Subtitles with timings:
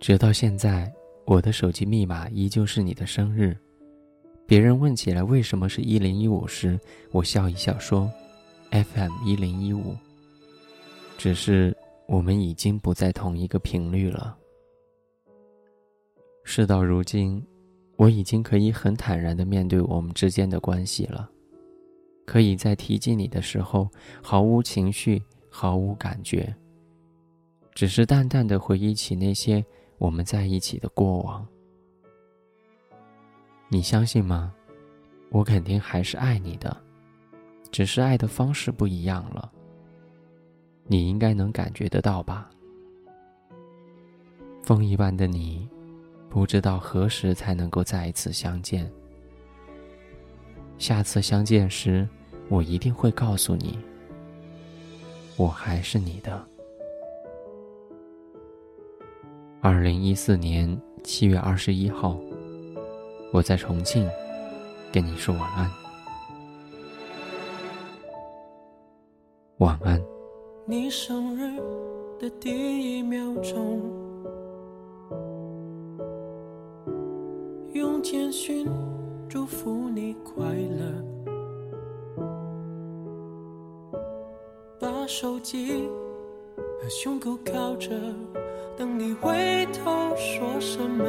[0.00, 0.90] 直到现在，
[1.24, 3.56] 我的手机密码依旧是你的生日。
[4.46, 6.78] 别人问起来为什么是一零一五时，
[7.10, 8.10] 我笑一笑说
[8.70, 9.94] ：“FM 一零一五。”
[11.18, 11.76] 只是
[12.06, 14.38] 我们已经不在同一个频率了。
[16.44, 17.44] 事到如今，
[17.96, 21.28] 我已经可以很坦然的面对我们之间的关系了，
[22.24, 23.90] 可以在提及你的时候
[24.22, 25.20] 毫无情绪、
[25.50, 26.54] 毫无感觉，
[27.74, 29.62] 只是淡淡的回忆起那些。
[29.98, 31.46] 我们在一起的过往，
[33.68, 34.54] 你相信吗？
[35.30, 36.74] 我肯定还是爱你的，
[37.70, 39.52] 只是爱的方式不一样了。
[40.84, 42.48] 你应该能感觉得到吧？
[44.62, 45.68] 风一般的你，
[46.30, 48.90] 不知道何时才能够再一次相见。
[50.78, 52.08] 下次相见时，
[52.48, 53.78] 我一定会告诉你，
[55.36, 56.46] 我还是你的。
[59.70, 62.16] 二零一四年七月二十一号，
[63.30, 64.08] 我在重庆
[64.90, 65.70] 跟你说晚安，
[69.58, 70.02] 晚安。
[70.64, 71.60] 你生日
[72.18, 73.82] 的第一秒钟，
[77.74, 78.66] 用简讯
[79.28, 81.04] 祝福你快乐，
[84.80, 85.86] 把手机
[86.80, 87.90] 和胸口靠着。
[88.78, 91.04] 等你回头说什么？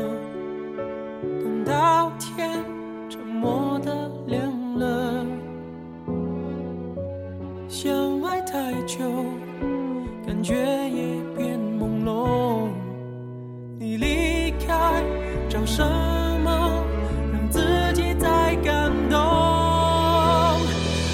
[1.22, 2.50] 等到天
[3.08, 5.24] 沉默的亮了，
[7.68, 8.98] 相爱太久，
[10.26, 12.70] 感觉也变朦胧。
[13.78, 15.04] 你离开，
[15.48, 15.86] 找什
[16.44, 16.84] 么
[17.32, 17.62] 让自
[17.94, 19.20] 己再感动？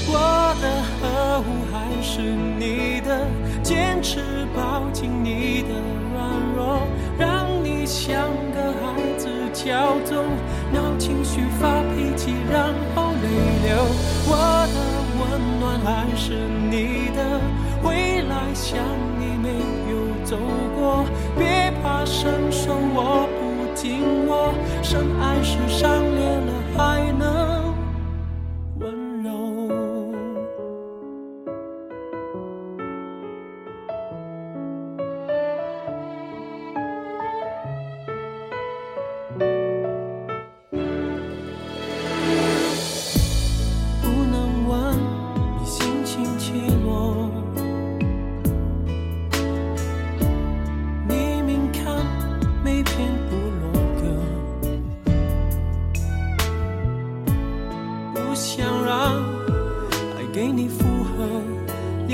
[0.08, 3.28] 我的呵护还是你的，
[3.62, 4.22] 坚持
[4.56, 5.95] 抱紧你的。
[7.86, 10.26] 像个孩子骄纵，
[10.74, 13.28] 闹情绪发脾气，然后泪
[13.64, 13.78] 流。
[14.28, 14.78] 我的
[15.20, 16.34] 温暖还是
[16.70, 17.40] 你的，
[17.84, 18.80] 未来像
[19.20, 19.50] 你没
[19.92, 19.94] 有
[20.26, 20.36] 走
[20.76, 21.06] 过。
[21.38, 24.15] 别怕伸手我不停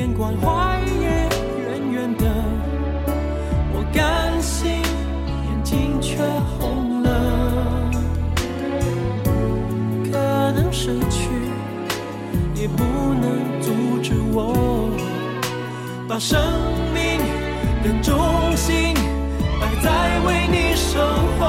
[0.07, 1.07] 关怀也
[1.59, 2.25] 远远的，
[3.73, 6.17] 我甘心，眼睛却
[6.57, 7.09] 红了。
[10.11, 10.11] 可
[10.53, 11.29] 能失去，
[12.55, 14.89] 也不能阻止我，
[16.07, 16.39] 把生
[16.93, 17.19] 命
[17.83, 18.93] 的重心
[19.59, 21.01] 摆在为你生
[21.39, 21.41] 活。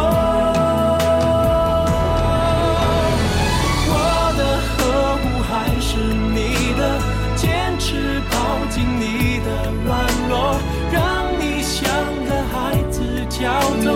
[8.74, 10.00] 进你的软
[10.30, 10.56] 弱，
[10.90, 11.84] 让你像
[12.24, 13.52] 个孩子娇
[13.82, 13.92] 纵，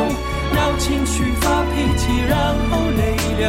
[0.55, 3.49] 让情绪发脾气，然后泪流。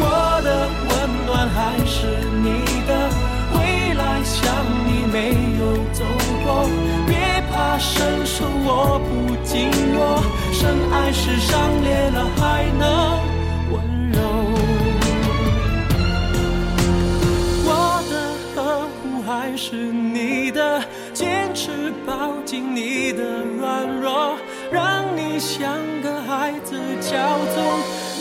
[0.00, 0.04] 我
[0.44, 0.92] 的温
[1.24, 1.56] 暖还
[1.86, 1.96] 是
[2.44, 2.46] 你
[2.86, 2.90] 的，
[3.54, 4.44] 未来像
[4.86, 5.16] 你没
[5.58, 5.62] 有
[5.94, 6.04] 走
[6.44, 6.68] 过。
[7.06, 7.16] 别
[7.50, 13.37] 怕伸手握不紧握，深爱是伤裂了还能
[22.48, 24.38] 紧你的软弱。
[24.72, 27.12] 让你像个孩子骄
[27.52, 27.62] 纵，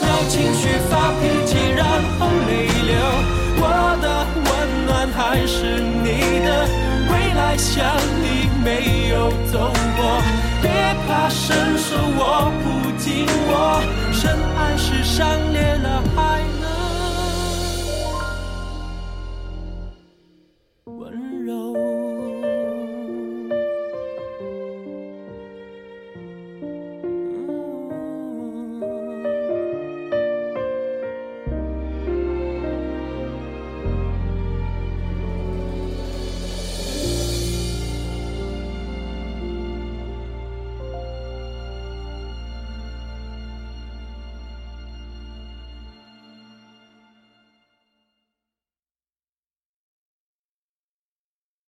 [0.01, 1.88] 闹情绪发脾气，然
[2.19, 2.91] 后泪流。
[3.59, 3.63] 我
[4.01, 4.49] 的温
[4.85, 6.67] 暖还是你的，
[7.09, 10.21] 未来像你没有走过。
[10.61, 10.69] 别
[11.07, 13.81] 怕伸手握不紧我，
[14.11, 15.27] 深爱是伤。